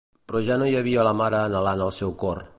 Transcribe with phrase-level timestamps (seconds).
[0.31, 2.47] Però ja no hi havia la mare anhelant al seu cor.